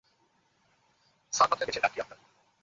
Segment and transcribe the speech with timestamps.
[1.33, 2.19] Sir মাথা গেছে না কি আপনার?